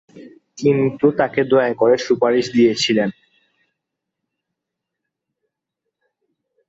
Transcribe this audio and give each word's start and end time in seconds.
কিন্তু 0.59 1.05
তাকে 1.19 1.41
দয়া 1.51 1.73
করার 1.73 1.99
সুপারিশ 2.07 2.45
দিয়েছিলেন। 2.53 3.09